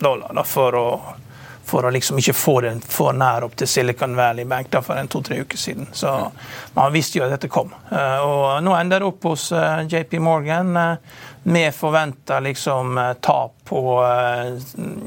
[0.00, 0.86] dollar da, for å
[1.70, 4.98] for å liksom ikke få den for nær opp til Silicon Valley Bank da, for
[4.98, 5.86] en to-tre uker siden.
[5.94, 6.10] Så
[6.74, 7.70] man visste jo at dette kom.
[7.70, 9.44] Og nå ender det opp hos
[9.86, 10.72] JP Morgan
[11.42, 14.58] med forventa liksom, tap på eh,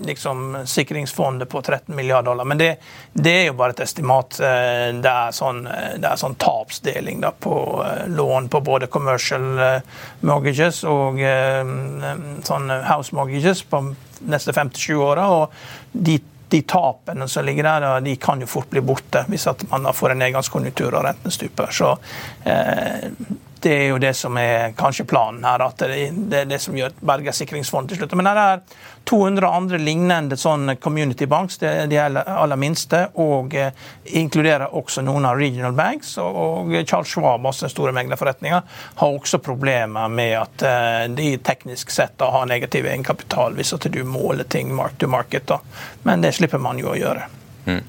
[0.06, 2.46] liksom, sikringsfondet på 13 milliarder dollar.
[2.46, 2.76] Men det,
[3.14, 4.40] det, er jo bare et estimat.
[4.40, 7.56] Eh, det er sånn, eh, det er sånn tapsdeling da, på
[8.08, 9.46] lån på både commercial
[10.24, 11.20] mortgages og
[12.48, 13.84] sånn house mortgages på
[14.30, 15.30] neste 57 åra.
[15.38, 15.52] Og
[15.92, 20.22] de tapene som ligger der, de kan jo fort bli borte hvis man får en
[20.22, 21.72] nedgangskonjunktur og rentene stuper.
[21.74, 21.96] Så
[22.46, 23.10] eh,
[23.64, 25.62] det er jo det som er kanskje planen her.
[25.64, 28.16] At det, er det som gjør Berger sikringsfond til slutt.
[28.20, 28.64] Men det er
[29.10, 33.74] 200 andre lignende sånn community banks, det er de aller minste, og eh,
[34.16, 36.16] inkluderer også noen av regional banks.
[36.24, 38.64] Og Charles Schwab, også den store meglerforretninga,
[39.02, 44.04] har også problemer med at eh, de teknisk sett har negativ egenkapital hvis at du
[44.08, 45.48] måler ting mark to market.
[45.52, 45.60] Da.
[46.08, 47.43] Men det slipper man jo å gjøre.
[47.66, 47.84] Mm.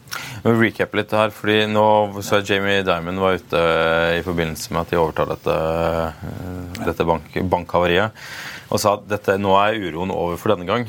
[0.61, 1.87] Recap litt her, fordi nå
[2.23, 7.07] så Jamie Diamond var ute eh, i forbindelse med at de overtar dette, eh, dette
[7.09, 8.23] bank, bankhavariet,
[8.69, 10.87] og sa at dette, nå er uroen over for denne gang.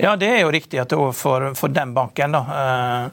[0.00, 2.38] Ja, det er jo riktig at det er over for, for den banken.
[2.38, 3.10] da.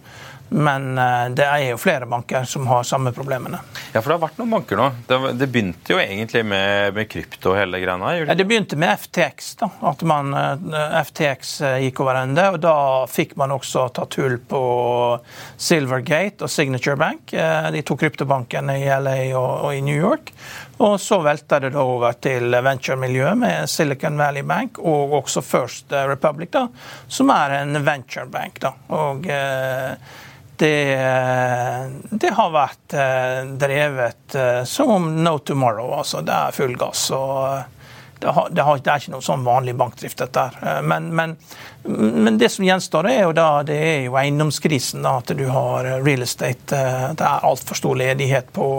[0.49, 3.59] Men eh, det er jo flere banker som har samme problemene.
[3.93, 4.87] Ja, for det har vært noen banker nå.
[5.07, 8.13] Det, det begynte jo egentlig med, med krypto og hele greia.
[8.23, 9.51] Ja, det begynte med FTX.
[9.61, 12.47] da, At man, eh, FTX eh, gikk over ende.
[12.55, 12.77] Og da
[13.09, 14.61] fikk man også tatt hull på
[15.57, 17.33] Silvergate og Signature Bank,
[17.73, 20.31] de to kryptobankene i LA og, og i New York.
[20.79, 25.93] Og så velta det da over til venturemiljøet med Silicon Valley Bank og også First
[26.07, 26.65] Republic, da,
[27.11, 28.61] som er en venturebank.
[28.63, 29.27] da, og
[30.59, 30.75] det,
[32.11, 35.93] det, har vært eh, drevet eh, som no tomorrow.
[36.01, 37.05] altså Det er full gass.
[37.15, 37.61] og
[38.19, 40.81] det, har, det, har, det er ikke noe sånn vanlig bankdrift, dette her.
[40.83, 41.37] Men, men,
[41.97, 45.03] men, det som gjenstår, er jo da, det er jo eiendomskrisen.
[45.05, 46.75] da, At du har real estate.
[46.75, 48.69] Eh, det er altfor stor ledighet på,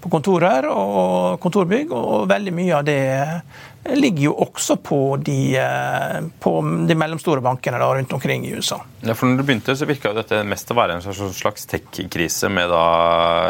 [0.00, 1.94] på kontorer og kontorbygg.
[1.96, 3.00] Og veldig mye av det
[3.94, 6.52] ligger jo også på de, eh, på
[6.88, 8.80] de mellomstore bankene da, rundt omkring i USA.
[9.00, 12.70] Ja, for når det begynte, så virka dette mest å være en slags tech-krise med
[12.72, 12.86] da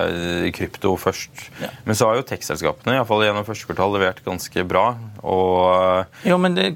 [0.09, 1.47] eh, krypto først.
[1.63, 1.71] Ja.
[1.85, 4.87] Men så har jo tech-selskapene i fall gjennom første kvartal levert ganske bra.
[5.23, 6.69] Og eh, jo, men det,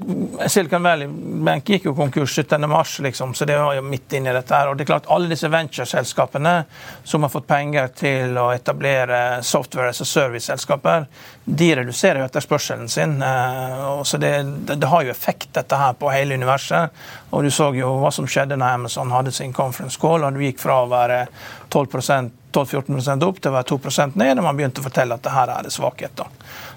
[0.51, 1.09] Silicon Valley
[1.45, 2.69] Bank gikk jo konkurs 17.
[2.69, 4.55] mars, liksom, så det var jo midt inni dette.
[4.55, 4.67] her.
[4.67, 6.55] Og det er klart, Alle disse ventureselskapene
[7.03, 11.05] som har fått penger til å etablere software a service-selskaper,
[11.45, 13.17] de reduserer jo etterspørselen sin.
[13.21, 14.33] Og så det,
[14.67, 16.91] det, har jo effekt, dette her, på hele universet.
[17.31, 20.45] Og du så jo hva som skjedde når Amazon hadde sin conference call, og du
[20.45, 21.25] gikk fra å være
[21.71, 25.33] 12% 12-14 opp til å være 2% ned, og man begynte å fortelle at det
[25.35, 26.29] her er det svakheter.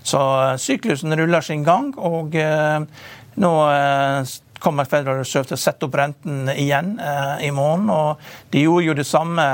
[0.06, 2.80] Så eh, syklusen ruller sin gang, og eh,
[3.42, 7.90] nå eh, kommer Federal Reserve til å sette opp renten igjen eh, i morgen.
[7.92, 8.22] og
[8.52, 9.44] De gjorde jo det samme,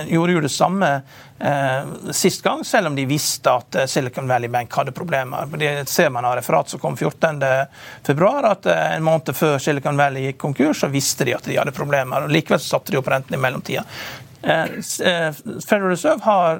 [0.00, 0.90] eh, jo det samme
[1.38, 5.46] eh, sist gang, selv om de visste at eh, Silicon Valley Bank hadde problemer.
[5.60, 10.30] Det ser man av referat som kom 14.2, at eh, en måned før Silicon Valley
[10.30, 12.24] gikk konkurs, så visste de at de hadde problemer.
[12.24, 13.84] og Likevel satte de opp renten i mellomtida.
[14.44, 16.58] Federal Reserve har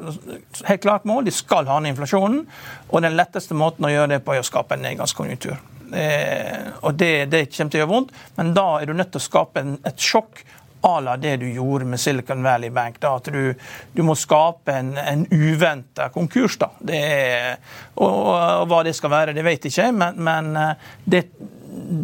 [0.65, 2.47] helt klart mål, de skal ha ned inflasjonen.
[2.89, 5.59] Og den letteste måten å gjøre det på er å skape en nedgangskonjunktur.
[5.93, 9.23] Eh, og det, det, kommer til å gjøre vondt, men da er du nødt til
[9.23, 10.45] å skape en, et sjokk
[10.85, 12.99] à la det du gjorde med Silicon Valley Bank.
[13.01, 13.55] Da, at du,
[13.93, 16.59] du må skape en, en uventa konkurs.
[16.61, 16.69] Da.
[16.93, 17.57] Er,
[17.95, 21.25] og, og, hva det skal være, det vet jeg ikke, men, men eh, det,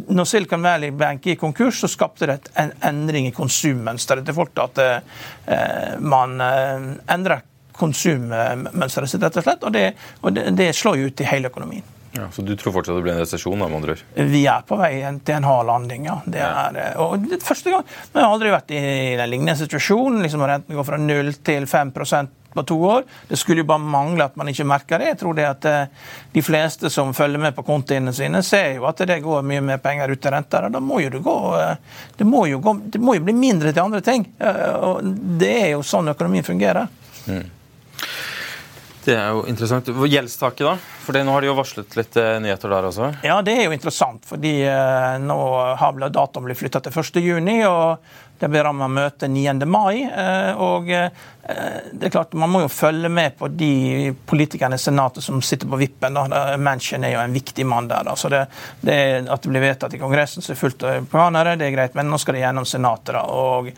[0.08, 4.56] når Silicon Valley Bank gikk konkurs, så skapte det en endring i konsummønsteret til folk.
[4.64, 7.44] At eh, man endrer
[7.80, 9.64] konsummønsteret sitt, rett og slett.
[9.64, 9.86] Og det,
[10.24, 11.99] og det, det slår jo ut i hele økonomien.
[12.12, 13.62] Ja, så du tror fortsatt det blir en resesjon?
[14.14, 16.16] Vi er på vei til en hard landing, ja.
[16.26, 16.78] Det er.
[16.82, 20.22] Eh, og det første gang, Vi har aldri vært i en lignende situasjon.
[20.22, 23.04] liksom Renten går fra 0 til 5% på to år.
[23.28, 25.12] Det skulle jo bare mangle at man ikke merker det.
[25.12, 28.88] Jeg tror det at eh, de fleste som følger med på kontiene sine, ser jo
[28.90, 30.66] at det går mye mer penger ut til renter.
[30.66, 31.76] og Da må jo det gå eh,
[32.18, 34.26] det må jo, gå, det må jo bli mindre til andre ting.
[34.82, 36.90] Og det er jo sånn økonomien fungerer.
[37.30, 37.59] Mm.
[39.04, 39.88] Det er jo interessant.
[39.88, 40.74] Gjeldstaket, da?
[41.06, 43.12] For nå har de jo varslet litt eh, nyheter der også?
[43.24, 44.26] Ja, det er jo interessant.
[44.28, 45.38] fordi eh, nå
[45.80, 47.62] har datoen blitt flytta til 1.6.
[47.70, 49.56] Og det blir rammet møte 9.
[49.68, 50.04] mai.
[50.04, 55.24] Eh, og det er klart, Man må jo følge med på de politikerne i Senatet
[55.24, 56.14] som sitter på vippen.
[56.14, 56.56] da.
[56.60, 58.04] Manchin er jo en viktig mann der.
[58.04, 58.16] da.
[58.16, 58.46] Så det,
[58.84, 61.96] det At det blir vedtatt i Kongressen, så er fullt planere, det er greit.
[61.96, 63.16] Men nå skal det gjennom Senatet.
[63.16, 63.72] da, og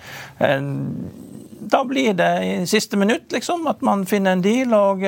[1.73, 4.75] da blir det i siste minutt liksom, at man finner en deal.
[4.77, 5.05] og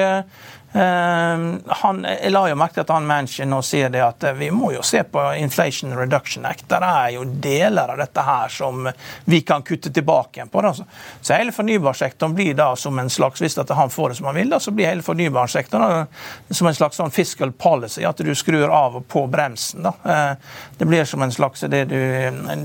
[0.75, 4.49] Uh, han, jeg la jo merke til at han Manchin nå sier det at vi
[4.51, 6.65] må jo se på Inflation Reduction Act.
[6.73, 8.89] Der er jo deler av dette her som
[9.31, 10.65] vi kan kutte tilbake igjen på.
[10.67, 10.73] Da.
[10.75, 14.35] Så hele fornybarsektoren blir da som en slags Hvis at han får det som han
[14.41, 16.11] vil, da, så blir hele fornybarsektoren
[16.51, 18.03] som en slags sånn fiscal policy.
[18.03, 19.87] At du skrur av og på bremsen.
[19.87, 19.95] Da.
[20.03, 22.03] Uh, det blir som en slags det du,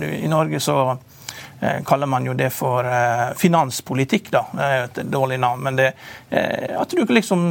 [0.02, 1.19] du I Norge så Eh,
[1.86, 4.46] kaller man jo det for eh, finanspolitikk, da.
[4.54, 5.64] Det er et dårlig navn.
[5.64, 5.92] men det,
[6.30, 7.42] eh, at du liksom,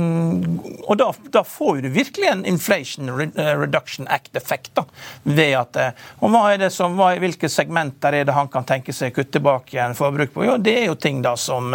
[0.87, 4.71] Og da, da får du virkelig en Inflation Reduction Act-effekt.
[4.75, 4.85] da,
[5.23, 5.77] ved at,
[6.21, 9.17] og hva er det som, hva, Hvilke segmenter er det han kan tenke seg å
[9.19, 10.45] kutte tilbake igjen forbruk på?
[10.47, 11.75] Jo, Det er jo ting da som,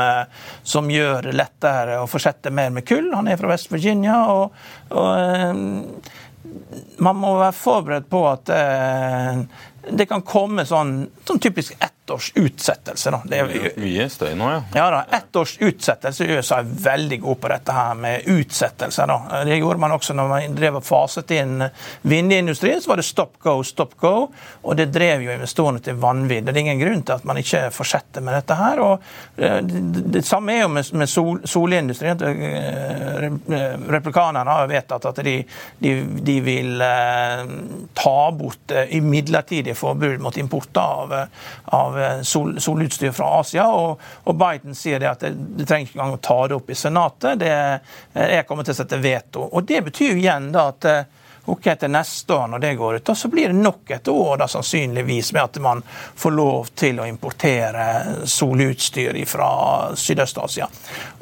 [0.63, 3.11] som gjør det lettere å fortsette mer med kull.
[3.13, 4.23] Han er fra West Virginia.
[4.33, 4.53] og,
[4.89, 6.01] og
[6.97, 8.49] man må være forberedt på at
[9.91, 13.11] det kan komme sånn, sånn typisk ett års utsettelse.
[13.11, 13.21] Da.
[13.25, 14.61] Det er, mye støy nå, ja.
[14.75, 16.25] Ja da, Ett års utsettelse.
[16.27, 19.07] USA er veldig god på dette her med utsettelser.
[19.07, 19.43] Da.
[19.47, 21.63] Det gjorde man også når man drev og faset inn
[22.01, 22.81] vindindustrien.
[22.83, 24.13] Så var det stop go, stop go.
[24.63, 26.47] Og det drev jo investorene til vanvidd.
[26.47, 28.83] Det er ingen grunn til at man ikke fortsetter med dette her.
[28.83, 32.19] og eh, Det, det samme er jo med, med sol, solindustrien.
[32.19, 33.29] Eh,
[33.95, 35.37] replikanerne har jo vedtatt at de,
[35.79, 35.95] de,
[36.31, 37.47] de vil eh,
[37.95, 38.99] ta bort i
[39.73, 41.27] midlertidig forbud mot import av,
[41.65, 43.67] av eh, sol, solutstyr fra Asia.
[43.67, 46.75] Og, og, Biden sier det at det trenger ikke engang å ta det opp i
[46.75, 47.39] Senatet.
[47.39, 47.81] Det,
[48.13, 49.49] eh, jeg kommer til å sette veto.
[49.51, 51.03] Og Det betyr jo igjen da at eh,
[51.45, 54.47] ok, til neste år når det går ut, så blir det nok et år da
[54.47, 55.83] sannsynligvis med at man
[56.15, 57.87] får lov til å importere
[58.29, 59.49] solutstyr fra
[59.99, 60.69] Sydøst-Asia.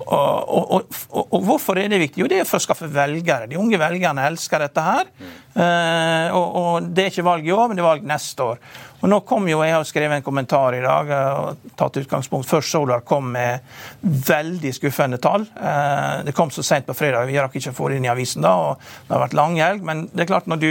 [0.06, 0.72] Og, og,
[1.10, 2.22] og, og, hvorfor er det viktig?
[2.24, 3.50] Jo, det er for å skaffe velgere.
[3.50, 5.10] De unge velgerne elsker dette her.
[5.52, 8.62] Uh, og, det er ikke valg i år, men det er valg neste år.
[9.02, 12.50] Og nå kom jo, Jeg har skrevet en kommentar i dag eh, og tatt utgangspunkt
[12.50, 13.66] Først Solar kom med
[14.02, 15.46] veldig skuffende tall.
[15.58, 18.12] Eh, det kom så sent på fredag, vi rakk ikke å få det inn i
[18.12, 18.54] avisen da.
[18.54, 19.86] og Det har vært langhelg.
[19.88, 20.70] Men det er klart når du,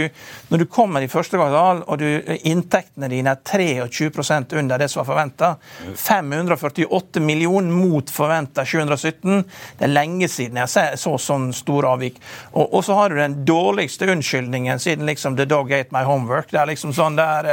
[0.51, 2.07] når du kommer i første kvartal og du,
[2.47, 5.51] inntektene dine er 23% under det som var forventa,
[5.99, 9.43] 548 millioner mot forventa 717,
[9.79, 12.21] det er lenge siden jeg så sånn store avvik.
[12.53, 16.51] Og, og, så har du den dårligste unnskyldningen siden liksom The Dog Ate My Homework.
[16.51, 17.49] Det er liksom sånn der,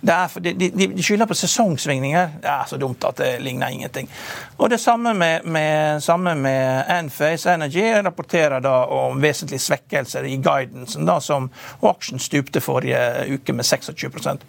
[0.00, 2.28] der er, de, de, de, skylder på sesongsvingninger.
[2.42, 4.08] Det er så dumt at det ligner ingenting.
[4.56, 11.06] Og Det samme med, med, med Enphase Energy rapporterer da om vesentlige svekkelser i guidansen,
[11.06, 11.50] da, som
[11.80, 12.98] auction stupte forrige
[13.34, 14.44] uke med 26%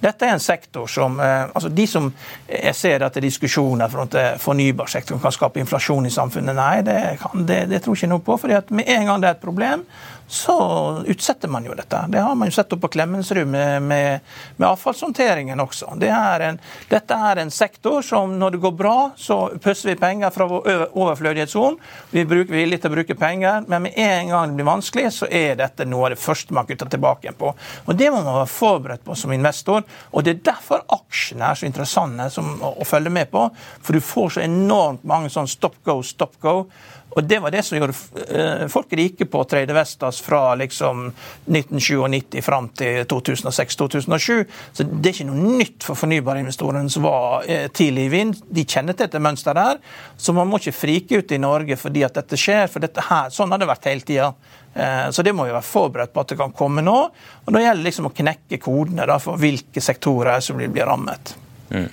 [0.00, 2.12] Dette er en sektor som eh, altså De som
[2.48, 6.82] jeg ser at det er diskusjoner for at fornybarsektoren kan skape inflasjon i samfunnet, nei,
[6.86, 8.36] det, kan, det, det tror jeg ikke noe på.
[8.40, 9.84] fordi at med en gang det er et problem,
[10.30, 12.04] så utsetter man jo dette.
[12.08, 14.20] Det har man jo sett opp på Klemensrud med, med,
[14.56, 14.66] med,
[15.10, 15.94] avfallshåndteringen også.
[15.98, 19.96] Det er en, dette er en sektor som når det går bra, så pøsser vi
[19.96, 21.76] penger fra vår overflødighetssone.
[22.10, 25.26] Vi er villige til å bruke penger, men med en gang det blir vanskelig, så
[25.26, 27.54] er dette noe av det første man kutter tilbake på.
[27.86, 29.82] Og Det må man være forberedt på som investor.
[30.12, 33.50] og Det er derfor aksjene er så interessante som, å, å følge med på.
[33.82, 36.70] For du får så enormt mange sånn stop go, stop go.
[37.10, 37.94] Og Det var det som gjorde
[38.30, 44.44] eh, folk rike på trade Vestas fra liksom 1997 fram til 2006-2007.
[44.72, 48.38] Så Det er ikke noe nytt for fornybarinvestorene som var eh, tidlig i vind.
[48.46, 49.82] De kjenner til dette mønsteret der.
[50.16, 52.68] Så man må ikke frike ut i Norge fordi at dette skjer.
[52.70, 54.32] for dette her, Sånn har det vært hele tida.
[54.74, 56.98] Eh, så det må vi være forberedt på at det kan komme nå.
[57.44, 61.34] Og Da gjelder det liksom å knekke kodene da, for hvilke sektorer som blir rammet.
[61.70, 61.88] Mm.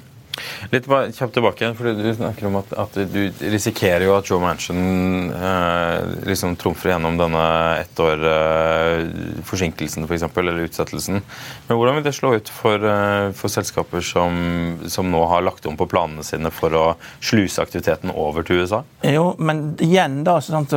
[0.71, 4.41] Litt bare kjapt tilbake, for Du snakker om at, at du risikerer jo at Joe
[4.41, 7.43] Manchin eh, liksom trumfer gjennom denne
[7.81, 9.47] ett år eh,
[10.17, 11.21] eksempel, eller utsettelsen.
[11.67, 15.65] Men Hvordan vil det slå ut for, eh, for selskaper som, som, nå har lagt
[15.65, 16.85] om på planene sine for å
[17.19, 18.83] sluse aktiviteten over til USA?
[19.05, 20.67] Jo, men igjen da, sånn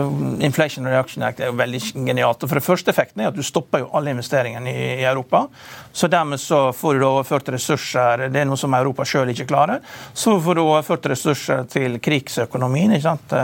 [0.45, 2.43] Inflation Reaction Act er jo veldig genialt.
[2.43, 5.47] og for det første effekten er at Du stopper jo alle investeringene i, i Europa.
[5.93, 8.29] så Dermed så får du overført ressurser.
[8.31, 9.81] Det er noe som Europa sjøl ikke klare.
[10.15, 12.95] Så får du overført ressurser til krigsøkonomien.
[12.97, 13.35] ikke sant?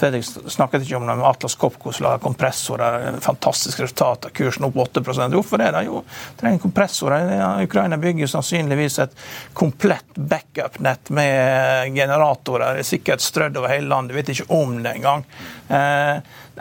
[0.00, 3.20] Fredrik snakket ikke om det med Atlas Copco som lager kompressorer.
[3.24, 4.30] Fantastisk resultat.
[4.36, 5.84] Kursen opp 8 Hvorfor er det?
[5.86, 6.02] Jo,
[6.40, 7.32] trenger kompressorer.
[7.62, 9.16] Ukraina bygger sannsynligvis et
[9.54, 14.16] komplett backup-nett med generatorer Det er sikkert strødd over hele landet.
[14.16, 15.24] Vet ikke om det engang.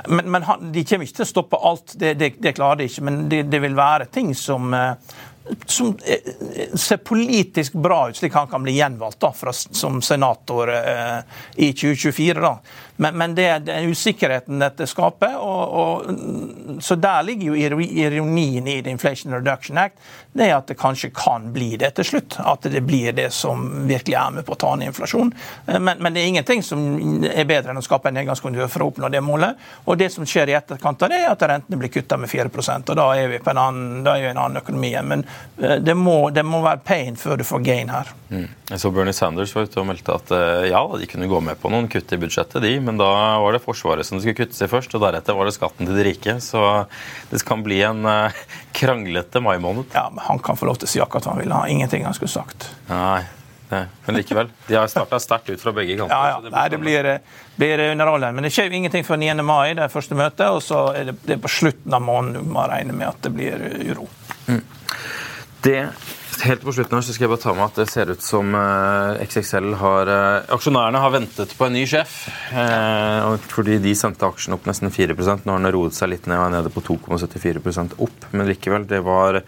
[0.07, 3.03] Men, men de kommer ikke til å stoppe alt, det, det, det klarer de ikke.
[3.07, 4.71] Men det, det vil være ting som
[5.65, 5.97] som
[6.73, 11.19] ser politisk bra ut, slik han kan bli gjenvalgt da, fra, som senator eh,
[11.55, 12.41] i 2024.
[12.41, 12.57] da.
[13.01, 15.37] Men, men det, er er usikkerheten dette skaper.
[15.41, 19.97] Og, og, så der ligger jo ironien i det Inflation Reduction Act.
[20.31, 22.37] Det er at det kanskje kan bli det til slutt.
[22.45, 25.33] At det blir det som virkelig er med på å ta ned inflasjon.
[25.65, 26.85] Eh, men, men, det er ingenting som
[27.25, 29.59] er bedre enn å skape en nedgangskonjunktur for å oppnå det målet.
[29.89, 32.91] Og det som skjer i etterkant av det, er at rentene blir kutta med 4%
[32.91, 34.93] og da er vi på en annen, da er vi en annen økonomi.
[35.09, 35.25] Men
[35.57, 38.13] eh, det må, det må, være pain før du får gain her.
[38.29, 38.47] Mm.
[38.71, 41.59] Jeg så Bernie Sanders var ute og meldte at eh, ja, de kunne gå med
[41.59, 42.75] på noen kutt i budsjettet, de.
[42.79, 45.53] men men da var det Forsvaret som skulle kuttes i først, og deretter var det
[45.55, 46.33] skatten til de rike.
[46.43, 46.59] Så
[47.29, 48.41] det kan bli en uh,
[48.75, 49.93] kranglete mai måned.
[49.95, 51.53] Ja, men han kan få lov til å si akkurat hva han vil.
[51.55, 52.67] Han har ingenting han skulle sagt.
[52.89, 53.21] Nei,
[53.69, 53.85] det.
[54.03, 54.51] men likevel.
[54.67, 56.11] De har starta sterkt ut fra begge kanter.
[56.11, 56.43] Ja, ja.
[56.43, 57.09] Det, Nei, det blir,
[57.55, 58.35] blir underholdende.
[58.35, 59.39] Men det skjer jo ingenting før 9.
[59.47, 62.43] mai, det er første møte, og så er det, det er på slutten av måneden
[62.43, 64.09] du må regne med at det blir uro.
[64.51, 64.65] Mm.
[65.63, 65.79] Det
[66.41, 68.55] Helt på slutten her så skal jeg bare ta med at det ser ut som
[68.57, 72.15] uh, XXL har uh, Aksjonærene har ventet på en ny sjef.
[72.49, 76.39] Uh, fordi de sendte aksjen opp nesten 4 Nå har den roet seg litt ned
[76.39, 78.25] og er nede på 2,74% opp.
[78.33, 79.43] Men likevel, det var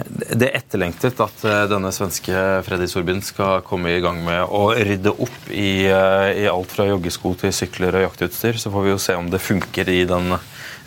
[0.00, 2.32] det er etterlengtet at denne svenske
[2.64, 7.34] Freddy Sorbin skal komme i gang med å rydde opp i, i alt fra joggesko
[7.42, 8.56] til sykler og jaktutstyr.
[8.56, 10.32] Så får vi jo se om det funker i den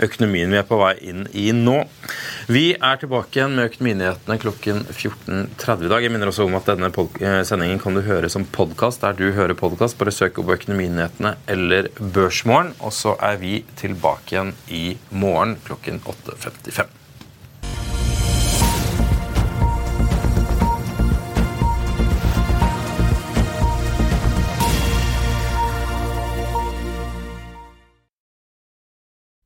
[0.01, 1.83] økonomien vi er på vei inn i nå.
[2.51, 6.05] Vi er tilbake igjen med Økonominyhetene klokken 14.30 i dag.
[6.05, 9.29] Jeg minner også om at denne eh, sendingen kan du høre som podkast der du
[9.35, 9.99] hører podkast.
[9.99, 12.73] Bare søk opp Økonominyhetene eller Børsmorgen.
[12.81, 17.02] Og så er vi tilbake igjen i morgen klokken 8.55.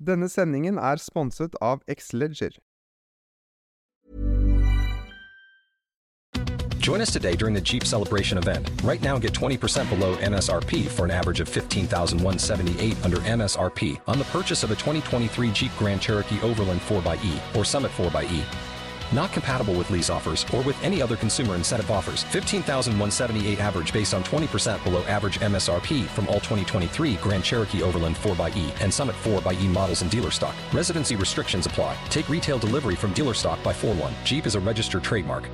[0.08, 1.82] Denne sendingen er sponset av.
[6.80, 8.72] Join us today during the Jeep Celebration event.
[8.84, 14.24] Right now, get 20% below MSRP for an average of 15178 under MSRP on the
[14.26, 18.77] purchase of a 2023 Jeep Grand Cherokee Overland 4xE or Summit 4xE.
[19.12, 22.24] Not compatible with lease offers or with any other consumer incentive offers.
[22.24, 28.82] 15,178 average based on 20% below average MSRP from all 2023 Grand Cherokee Overland 4xE
[28.82, 30.56] and Summit 4xE models in dealer stock.
[30.74, 31.96] Residency restrictions apply.
[32.10, 34.12] Take retail delivery from dealer stock by 4-1.
[34.24, 35.50] Jeep is a registered trademark.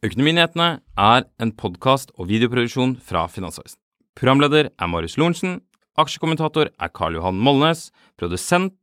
[0.00, 3.76] Økonominyhetene er en podkast og videoproduksjon fra Finansavisen.
[4.16, 5.58] Programleder er Marius Lorentzen.
[6.00, 7.90] Aksjekommentator er Karl Johan Molnes.
[8.16, 8.79] Produsent